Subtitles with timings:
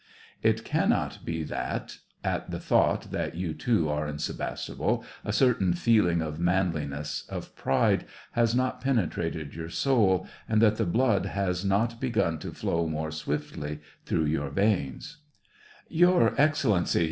[0.41, 5.73] It cannot be that, at the thought that you too are in Sevastopol, a certain
[5.73, 11.63] feeling of manliness, of pride, has not penetrated your soul, and that the blood has
[11.63, 15.17] not begun to flow more swiftly through your veins.'
[15.91, 16.99] 8 SEVASTOPOL IN DECEMBER, Your Excellency